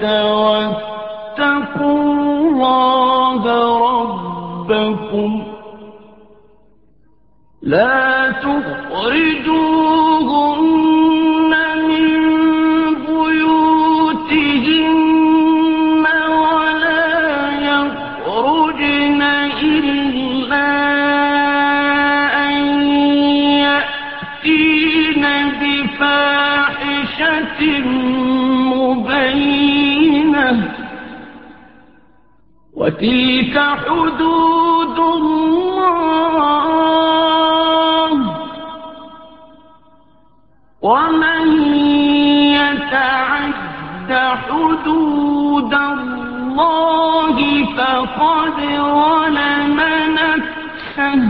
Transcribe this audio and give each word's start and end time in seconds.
واتقوا 0.03 1.97
الله 2.01 3.41
ربكم 3.91 5.43
لا 7.61 8.31
تخرجوا 8.31 9.78
وتلك 32.89 33.55
حدود 33.85 34.97
الله. 34.99 36.09
ومن 40.81 41.43
يتعد 42.57 44.11
حدود 44.49 45.73
الله 45.73 47.37
فقد 47.77 48.57
ظلم 48.97 49.79
نفسه. 50.19 51.21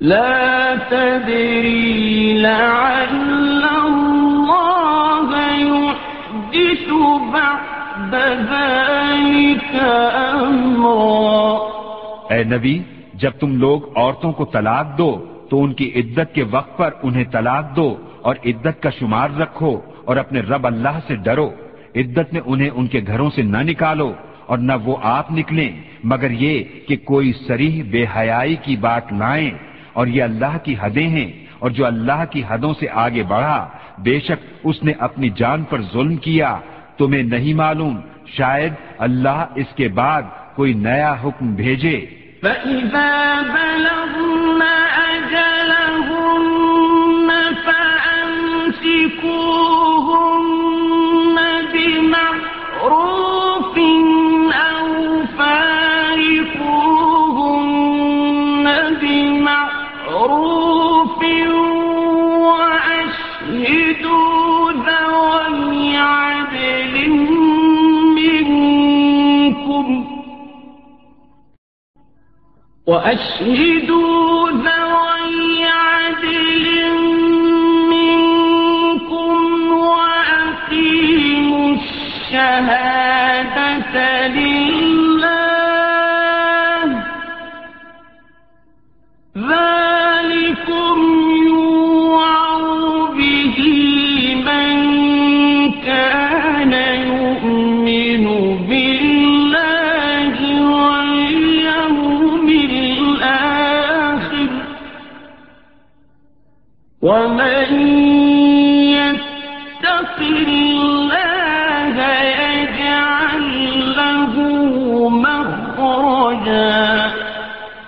لا 0.00 0.76
تدري 0.90 2.42
لعل 2.42 3.64
الله 3.86 5.30
يحدث 5.52 6.86
بعد 7.32 8.14
ذلك. 8.50 9.09
اے 12.30 12.44
نبی، 12.44 12.82
جب 13.14 13.30
تم 13.30 13.56
لوگ 13.56 13.98
عورتوں 13.98 14.32
کو 14.32 14.44
طلاق 14.44 14.98
دو، 14.98 15.24
تو 15.50 15.62
ان 15.62 15.72
کی 15.72 15.92
عدت 15.94 16.34
کے 16.34 16.44
وقت 16.50 16.76
پر 16.76 16.90
انہیں 17.02 17.24
طلاق 17.32 17.76
دو 17.76 17.96
اور 18.22 18.34
عدت 18.44 18.82
کا 18.82 18.90
شمار 18.90 19.30
رکھو 19.30 19.80
اور 20.04 20.16
اپنے 20.16 20.40
رب 20.40 20.66
اللہ 20.66 20.98
سے 21.06 21.16
ڈرو۔ 21.16 21.50
عدت 21.96 22.32
میں 22.32 22.40
انہیں 22.46 22.70
ان 22.74 22.86
کے 22.86 23.00
گھروں 23.06 23.30
سے 23.30 23.42
نہ 23.42 23.58
نکالو 23.58 24.12
اور 24.46 24.58
نہ 24.58 24.72
وہ 24.84 24.96
آپ 25.02 25.32
نکلیں، 25.32 25.70
مگر 26.04 26.30
یہ 26.30 26.64
کہ 26.88 26.96
کوئی 26.96 27.32
سریح 27.46 27.82
بے 27.90 28.04
حیائی 28.16 28.56
کی 28.56 28.76
بات 28.76 29.12
لائیں۔ 29.12 29.50
اور 29.92 30.06
یہ 30.06 30.22
اللہ 30.22 30.56
کی 30.62 30.74
حدیں 30.80 31.08
ہیں، 31.08 31.32
اور 31.58 31.70
جو 31.70 31.86
اللہ 31.86 32.24
کی 32.30 32.42
حدوں 32.48 32.74
سے 32.80 32.86
آگے 32.92 33.22
بڑھا، 33.22 33.68
بے 33.98 34.20
شک 34.20 34.46
اس 34.64 34.82
نے 34.82 34.92
اپنی 34.98 35.28
جان 35.36 35.62
پر 35.62 35.82
ظلم 35.82 36.16
کیا۔ 36.16 36.56
تمہیں 36.98 37.22
نہیں 37.22 37.54
معلوم 37.54 38.00
شاید 38.36 38.72
اللہ 38.98 39.44
اس 39.54 39.74
کے 39.76 39.88
بعد 39.88 40.22
کوئی 40.54 40.72
نیا 40.74 41.14
حکم 41.24 41.54
بھیجے۔ 41.54 42.06
فَإِذَا 42.40 43.42
بَلَغُ 43.54 44.19
وأشهدوا 73.00 74.50
ذوي 74.50 75.64
عدل 75.64 76.66
منكم 77.90 79.36
وأقيموا 79.72 81.68
الشهادة 82.30 83.16
لله 84.26 84.89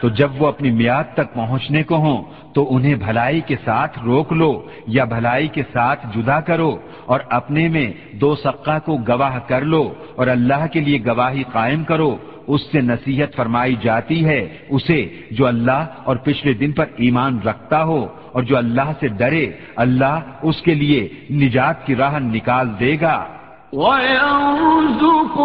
تو 0.02 0.08
جب 0.08 0.42
وہ 0.42 0.46
اپنی 0.46 0.70
میاد 0.70 1.04
تک 1.14 1.34
پہنچنے 1.34 1.82
کو 1.82 1.96
ہوں، 1.96 2.22
تو 2.54 2.76
انہیں 2.76 2.94
بھلائی 2.94 3.40
کے 3.40 3.56
ساتھ 3.64 3.98
روک 3.98 4.32
لو 4.32 4.62
یا 4.86 5.04
بھلائی 5.04 5.48
کے 5.48 5.62
ساتھ 5.72 6.06
جدا 6.16 6.40
کرو 6.40 6.76
اور 7.06 7.20
اپنے 7.30 7.68
میں 7.68 7.92
دو 8.12 8.34
سقہ 8.34 8.78
کو 8.84 8.96
گواہ 8.96 9.38
کر 9.48 9.60
لو 9.60 9.94
اور 10.16 10.26
اللہ 10.26 10.66
کے 10.72 10.80
لیے 10.80 10.98
گواہی 11.06 11.42
قائم 11.52 11.84
کرو۔ 11.84 12.16
اس 12.46 12.60
سے 12.72 12.80
نصیحت 12.80 13.36
فرمائی 13.36 13.76
جاتی 13.82 14.24
ہے، 14.24 14.58
اسے 14.68 15.20
جو 15.30 15.46
اللہ 15.46 15.86
اور 16.04 16.16
پچھلے 16.16 16.52
دن 16.52 16.72
پر 16.72 16.84
ایمان 16.96 17.38
رکھتا 17.44 17.84
ہو 17.84 18.06
اور 18.32 18.42
جو 18.42 18.56
اللہ 18.56 18.92
سے 19.00 19.08
ڈرے، 19.08 19.52
اللہ 19.76 20.20
اس 20.42 20.62
کے 20.62 20.74
لیے 20.74 21.08
نجات 21.30 21.86
کی 21.86 21.94
راہ 21.94 22.18
نکال 22.18 22.68
دے 22.80 22.96
گا۔ 23.00 23.26
ويرزقه 23.72 25.44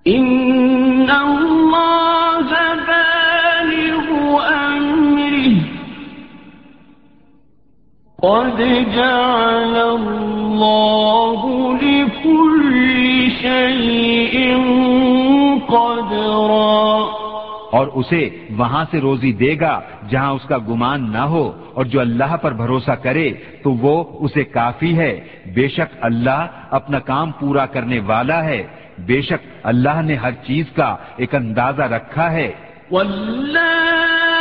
إن 0.06 1.10
الله 1.10 2.50
بالغ 2.88 4.08
أمره. 4.48 5.56
قد 8.22 8.58
جعل 8.94 9.76
الله 9.76 11.40
لكل 11.76 13.30
شيء 13.42 14.89
اور 17.70 17.86
اسے 17.86 18.30
وہاں 18.50 18.84
سے 18.90 19.00
روزی 19.00 19.32
دے 19.32 19.56
گا 19.60 19.80
جہاں 20.08 20.32
اس 20.32 20.42
کا 20.42 20.58
گمان 20.58 21.12
نہ 21.12 21.18
ہو 21.18 21.64
اور 21.74 21.84
جو 21.84 22.00
اللہ 22.00 22.36
پر 22.36 22.52
بھروسہ 22.52 22.90
کرے 22.90 23.32
تو 23.62 23.72
وہ 23.72 24.04
اسے 24.20 24.44
کافی 24.44 24.98
ہے۔ 24.98 25.20
بے 25.54 25.68
شک 25.68 25.96
اللہ 26.00 26.46
اپنا 26.70 26.98
کام 26.98 27.30
پورا 27.30 27.66
کرنے 27.66 28.00
والا 28.00 28.44
ہے۔ 28.44 28.66
بے 28.98 29.22
شک 29.22 29.46
اللہ 29.62 30.02
نے 30.02 30.14
ہر 30.14 30.32
چیز 30.32 30.66
کا 30.76 30.96
ایک 31.16 31.34
اندازہ 31.34 31.82
رکھا 31.82 32.32
ہے۔ 32.32 32.52
واللہ 32.90 34.39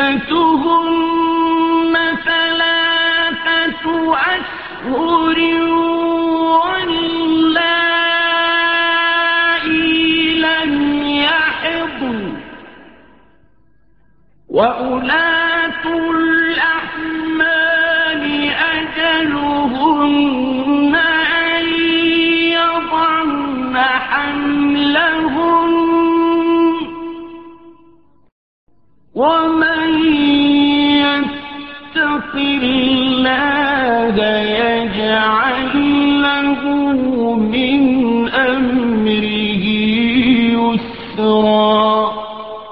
عدتهم 0.00 1.94
ثلاثة 2.24 3.84
أشهر 4.14 5.38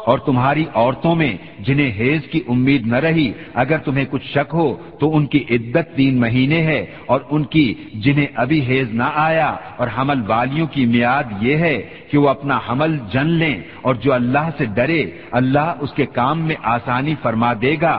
اور 0.09 0.19
تمہاری 0.19 0.65
عورتوں 0.75 1.15
میں 1.15 1.33
جنہیں 1.59 1.91
حیض 1.99 2.23
کی 2.31 2.41
امید 2.49 2.87
نہ 2.87 2.97
رہی، 2.97 3.31
اگر 3.55 3.79
تمہیں 3.79 4.05
کچھ 4.11 4.27
شک 4.27 4.55
ہو 4.55 4.69
تو 5.01 5.17
ان 5.17 5.27
کی 5.27 5.45
عدت 5.51 5.97
تین 5.97 6.21
مہینے 6.21 6.61
ہے 6.63 6.81
اور 7.07 7.21
ان 7.31 7.45
کی 7.45 7.67
جنہیں 8.05 8.27
ابھی 8.35 8.61
حیض 8.69 8.89
نہ 8.93 9.09
آیا 9.15 9.51
اور 9.77 9.89
حمل 9.99 10.21
والیوں 10.27 10.67
کی 10.67 10.87
میاد 10.87 11.33
یہ 11.41 11.57
ہے 11.57 11.77
کہ 12.11 12.19
وہ 12.19 12.29
اپنا 12.29 12.59
حمل 12.69 12.97
جن 13.13 13.29
لیں 13.41 13.57
اور 13.83 13.95
جو 13.95 14.13
اللہ 14.13 14.51
سے 14.59 14.65
ڈرے، 14.75 15.03
اللہ 15.31 15.75
اس 15.81 15.93
کے 15.93 16.07
کام 16.13 16.41
میں 16.41 16.57
آسانی 16.63 17.15
فرما 17.23 17.53
دے 17.63 17.75
گا۔ 17.83 17.97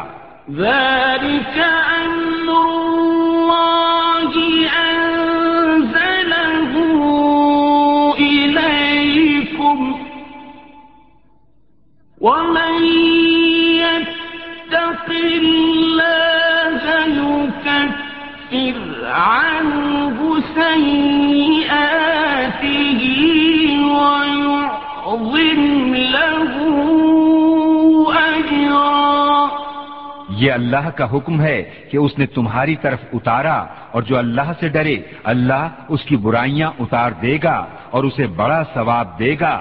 یہ 30.50 30.54
اللہ 30.54 30.90
کا 30.96 31.06
حکم 31.14 31.42
ہے 31.42 31.60
کہ 31.92 31.98
اس 31.98 32.18
نے 32.18 32.26
تمہاری 32.26 32.76
طرف 32.76 33.02
اتارا، 33.14 33.60
اور 33.92 34.02
جو 34.02 34.18
اللہ 34.18 34.52
سے 34.60 34.68
ڈرے، 34.70 34.98
اللہ 35.24 35.68
اس 35.90 36.04
کی 36.04 36.16
برائیاں 36.16 36.72
اتار 36.80 37.12
دے 37.22 37.38
گا 37.44 37.58
اور 37.90 38.04
اسے 38.04 38.28
بڑا 38.28 38.62
ثواب 38.74 39.08
دے 39.20 39.36
گا۔ 39.40 39.56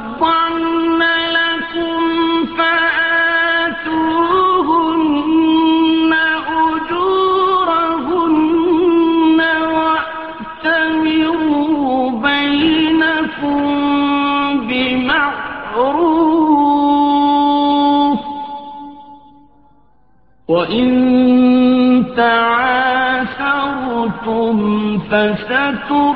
فسترضع 25.10 26.12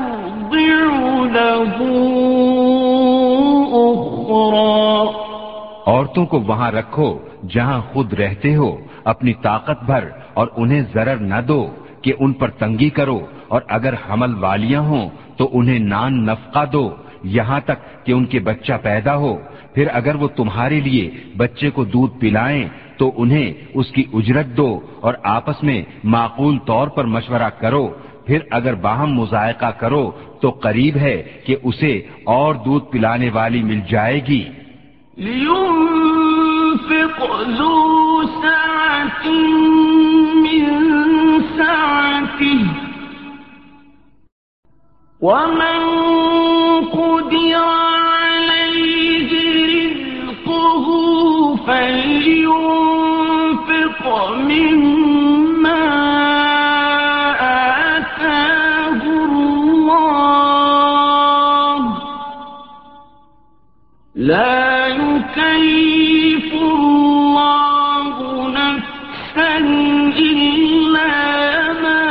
له 1.36 1.74
أخرى. 3.80 5.06
عورتوں 5.88 6.26
کو 6.26 6.40
وہاں 6.40 6.72
رکھو 6.72 7.20
جہاں 7.50 7.82
خود 7.94 8.14
رہتے 8.14 8.56
ہو، 8.56 8.78
اپنی 9.04 9.34
طاقت 9.34 9.84
بھر 9.84 10.04
اور 10.34 10.48
انہیں 10.58 10.82
ضرر 10.94 11.16
نہ 11.16 11.42
دو 11.48 11.68
کہ 12.02 12.14
ان 12.20 12.34
پر 12.34 12.50
تنگی 12.50 12.90
کرو، 12.90 13.20
اور 13.48 13.62
اگر 13.68 13.94
حمل 13.94 14.34
والیاں 14.34 14.82
ہوں 14.82 15.10
تو 15.38 15.50
انہیں 15.54 15.80
نان 15.80 16.26
نفقہ 16.26 16.66
دو، 16.66 16.90
یہاں 17.24 17.60
تک 17.66 18.06
کہ 18.06 18.12
ان 18.12 18.26
کے 18.26 18.40
بچہ 18.40 18.74
پیدا 18.82 19.16
ہو۔ 19.16 19.38
پھر 19.74 19.88
اگر 19.94 20.16
وہ 20.16 20.28
تمہارے 20.28 20.80
لیے 20.80 21.10
بچے 21.38 21.70
کو 21.70 21.84
دودھ 21.84 22.20
پلائیں 22.20 22.68
تو 22.98 23.12
انہیں 23.18 23.54
اس 23.74 23.88
کی 23.92 24.04
اجرت 24.14 24.46
دو، 24.58 24.80
اور 25.02 25.14
آپس 25.24 25.64
میں 25.64 25.82
معقول 26.04 26.57
طور 26.66 26.88
پر 26.88 27.04
مشورہ 27.06 27.50
کرو۔ 27.60 27.90
پھر 28.31 28.42
اگر 28.57 28.76
باہم 28.83 29.09
مذائقہ 29.14 29.69
کرو 29.80 30.04
تو 30.42 30.47
قریب 30.64 30.95
ہے 30.97 31.16
کہ 31.45 31.54
اسے 31.64 31.94
اور 32.33 32.52
دودھ 32.66 32.85
پلانے 32.92 33.30
والی 33.33 33.61
مل 33.64 33.80
جائے 33.90 34.19
گی۔ 34.28 34.44
لينفق 35.18 37.19
ذو 37.57 37.78
سعة 38.44 39.26
من 40.45 40.66
سعته 41.57 42.64
ومن 45.21 45.80
قدر 46.95 47.54
عليه 48.31 49.31
رزقه 49.73 50.85
فلينفق 51.68 54.02
مما 54.50 55.01
لا 64.21 64.87
يكلف 64.87 66.54
الله 66.54 68.16
نفسا 68.49 69.57
إلا 70.18 71.11
ما 71.81 72.04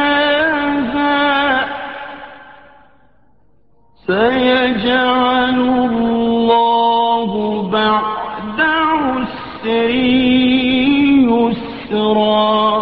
سيجعل 4.07 5.59
الله 5.91 7.31
بعد 7.73 8.61
عسر 8.61 9.91
يسرا. 11.31 12.81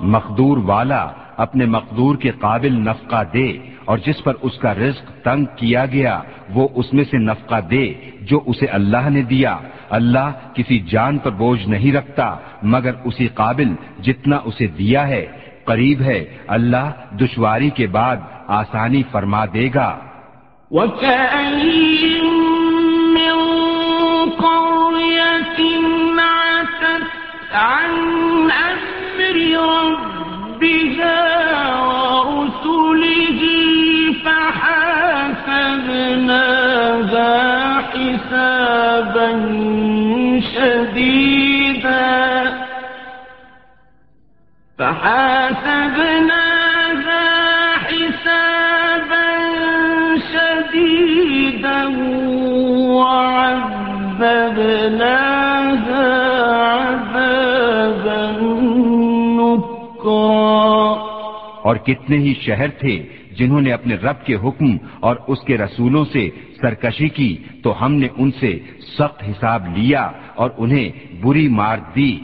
مقدور 0.00 0.56
والا 0.58 1.06
اپنے 1.36 1.66
مقدور 1.66 2.16
کے 2.16 2.30
قابل 2.30 2.72
نفقہ 2.72 3.22
دے 3.32 3.71
اور 3.84 3.98
جس 3.98 4.24
پر 4.24 4.32
اس 4.42 4.58
کا 4.58 4.74
رزق 4.74 5.24
تنگ 5.24 5.44
کیا 5.56 5.86
گیا، 5.86 6.22
وہ 6.50 6.68
اس 6.74 6.92
میں 6.92 7.04
سے 7.10 7.18
نفقہ 7.18 7.60
دے 7.60 7.94
جو 8.20 8.40
اسے 8.46 8.66
اللہ 8.66 9.08
نے 9.08 9.22
دیا۔ 9.22 9.58
اللہ 9.90 10.30
کسی 10.54 10.78
جان 10.78 11.18
پر 11.18 11.30
بوجھ 11.30 11.68
نہیں 11.68 11.92
رکھتا، 11.92 12.36
مگر 12.62 12.90
اسی 13.04 13.28
قابل 13.28 13.68
جتنا 14.02 14.36
اسے 14.44 14.66
دیا 14.66 15.08
ہے۔ 15.08 15.26
قریب 15.64 16.00
ہے، 16.00 16.24
اللہ 16.46 16.90
دشواری 17.20 17.70
کے 17.70 17.86
بعد 17.86 18.16
آسانی 18.46 19.02
فرما 19.10 19.44
دے 19.44 19.70
گا۔ 19.74 19.98
من 20.70 20.88
قرية 24.38 25.62
عن 27.52 27.90
أمر 28.50 30.11
فحاسبناها 44.82 46.42
حسابا 47.86 49.28
شديدا 50.32 51.80
وعذبناها 52.90 53.68
عذابا 56.82 58.22
نكرا. 59.38 60.96
اور 61.62 61.76
کتنے 61.76 62.16
ہی 62.16 62.34
شہر 62.34 62.70
تھے 62.70 63.08
جنہوں 63.38 63.60
نے 63.60 63.72
اپنے 63.72 63.94
رب 63.94 64.24
کے 64.26 64.34
حکم 64.34 64.76
اور 65.00 65.16
اس 65.26 65.38
کے 65.46 65.58
رسولوں 65.58 66.04
سے 66.04 66.30
سرکشی 66.62 67.08
کی 67.08 67.36
تو 67.62 67.84
ہم 67.84 67.92
نے 67.94 68.08
ان 68.16 68.30
سے 68.30 68.58
سخت 68.98 69.22
حساب 69.28 69.78
لیا 69.78 70.10
اور 70.34 70.50
انہیں 70.58 71.16
بری 71.22 71.48
مار 71.48 71.78
دی۔ 71.96 72.18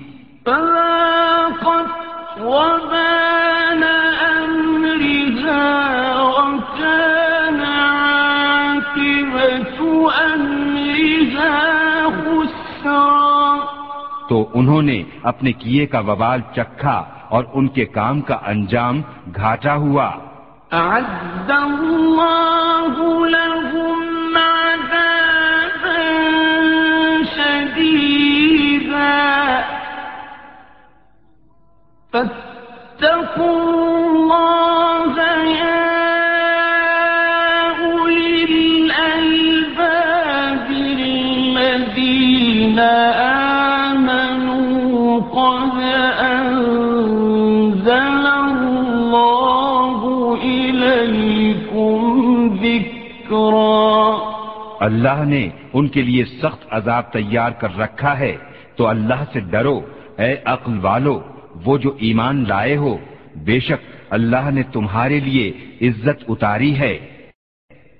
تو 14.29 14.51
انہوں 14.55 14.83
نے 14.83 15.03
اپنے 15.23 15.53
کیے 15.53 15.87
کا 15.87 15.99
وبال 15.99 16.41
چکھا 16.57 17.05
اور 17.29 17.45
ان 17.53 17.69
کے 17.69 17.85
کام 17.85 18.21
کا 18.21 18.39
انجام 18.47 19.03
گھاٹا 19.37 19.75
ہوا۔ 19.75 20.11
الله 21.91 23.29
لهم 23.29 23.88
اللہ 32.11 32.21
نے 55.25 55.49
ان 55.73 55.89
کے 55.89 56.03
لیے 56.03 56.25
سخت 56.25 56.67
عذاب 56.71 57.13
تیار 57.13 57.51
کر 57.51 57.79
رکھا 57.79 58.19
ہے 58.19 58.37
تو 58.77 58.87
اللہ 58.87 59.25
سے 59.33 59.41
ڈرو، 59.41 59.81
اے 60.19 60.37
عقل 60.45 60.79
والو 60.83 61.21
وہ 61.65 61.79
جو 61.79 61.97
ایمان 62.01 62.45
لائے 62.49 62.77
ہو، 62.77 62.97
بے 63.37 63.61
شک 63.61 63.97
اللہ 64.11 64.51
نے 64.51 64.63
تمہارے 64.63 65.21
لیے 65.21 65.53
عزت 65.83 66.25
اتاری 66.29 66.79
ہے۔ 66.79 66.99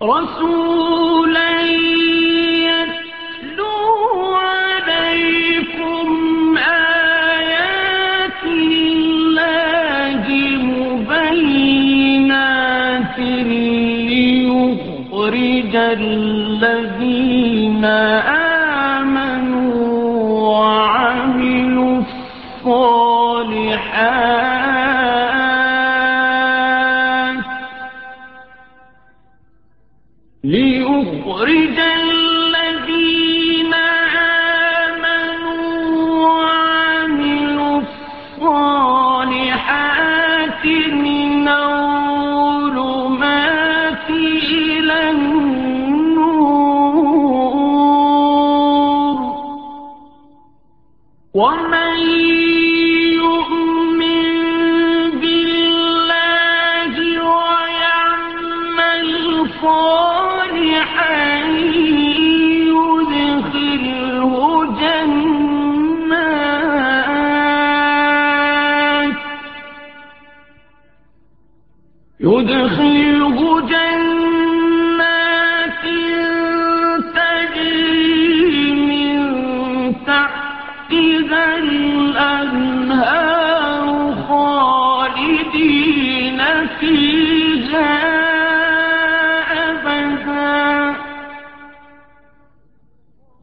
رسول 0.01 1.08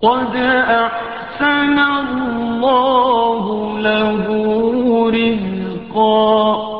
قد 0.02 0.36
أحسن 0.36 1.80
الله 1.80 3.46
له 3.80 4.28
رزقا 5.10 6.76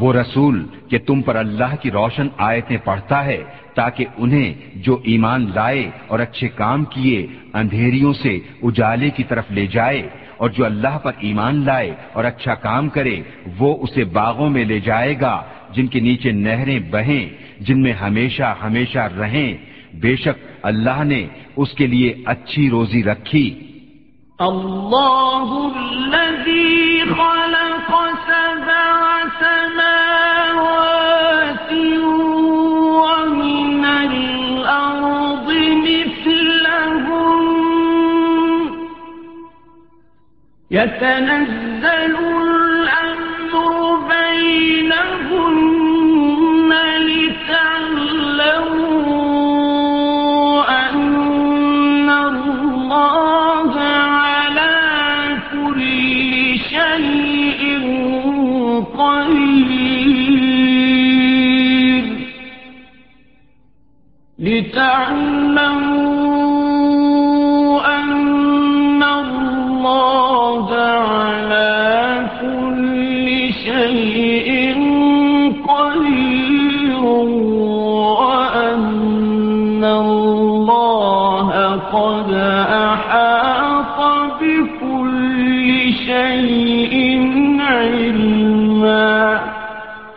وہ 0.00 0.12
رسول 0.12 0.62
کہ 0.90 0.98
تم 0.98 1.22
پر 1.22 1.36
اللہ 1.36 1.74
کی 1.80 1.90
روشن 1.90 2.28
آیتیں 2.38 2.76
پڑھتا 2.84 3.24
ہے 3.24 3.42
تاکہ 3.74 4.04
انہیں 4.16 4.54
جو 4.84 4.98
ایمان 5.04 5.50
لائے 5.54 5.90
اور 6.08 6.18
اچھے 6.18 6.48
کام 6.48 6.84
کیے 6.84 7.26
اندھیریوں 7.54 8.12
سے 8.12 8.38
اجالے 8.62 9.10
کی 9.10 9.24
طرف 9.24 9.50
لے 9.50 9.66
جائے 9.66 10.08
اور 10.36 10.50
جو 10.50 10.64
اللہ 10.64 10.98
پر 11.02 11.12
ایمان 11.18 11.64
لائے 11.64 11.90
اور 12.12 12.24
اچھا 12.24 12.54
کام 12.54 12.88
کرے، 12.88 13.22
وہ 13.58 13.76
اسے 13.80 14.04
باغوں 14.04 14.50
میں 14.50 14.64
لے 14.64 14.80
جائے 14.80 15.20
گا، 15.20 15.42
جن 15.72 15.86
کے 15.86 16.00
نیچے 16.00 16.30
نہریں 16.30 16.80
بہیں، 16.90 17.28
جن 17.60 17.82
میں 17.82 17.92
ہمیشہ 17.92 18.54
ہمیشہ 18.62 19.08
رہیں۔ 19.18 19.71
بے 19.94 20.16
شک 20.16 20.44
اللہ 20.62 21.04
نے 21.04 21.26
اس 21.56 21.72
کے 21.72 21.86
لیے 21.86 22.14
اچھی 22.26 22.70
روزی 22.70 23.04
رکھی۔ 23.04 23.68
الله 24.38 25.70
الذي 25.74 27.00
خلق 27.00 27.94
سبع 28.26 29.18
سماوات 29.40 31.72
ومن 32.94 33.84
الأرض 33.84 35.76
مثلهم۔ 35.76 37.48
يتنزل 40.70 42.51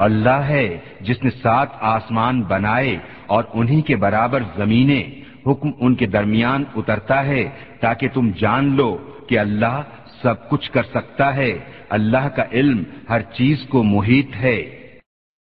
اللہ 0.05 0.41
ہے 0.47 0.77
جس 1.01 1.24
نے 1.24 1.29
سات 1.41 1.67
آسمان 1.81 2.41
بنائے 2.41 2.97
اور 3.27 3.43
انہی 3.53 3.81
کے 3.81 3.95
برابر 3.95 4.43
زمینیں، 4.57 5.03
حکم 5.47 5.69
ان 5.79 5.95
کے 5.95 6.05
درمیان 6.05 6.63
اترتا 6.75 7.25
ہے 7.25 7.43
تاکہ 7.79 8.07
تم 8.13 8.29
جان 8.39 8.75
لو 8.75 8.97
کہ 9.27 9.39
اللہ 9.39 9.81
سب 10.21 10.50
کچھ 10.50 10.71
کر 10.71 10.83
سکتا 10.83 11.35
ہے، 11.35 11.59
اللہ 11.89 12.27
کا 12.35 12.43
علم 12.51 12.83
ہر 13.09 13.21
چیز 13.21 13.57
کو 13.69 13.83
محیط 13.83 14.35
ہے۔ 14.35 14.85